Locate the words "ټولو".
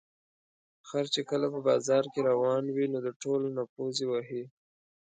3.21-3.47